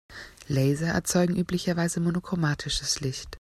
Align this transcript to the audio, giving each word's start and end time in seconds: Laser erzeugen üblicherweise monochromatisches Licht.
Laser 0.47 0.87
erzeugen 0.87 1.35
üblicherweise 1.35 1.99
monochromatisches 1.99 3.01
Licht. 3.01 3.29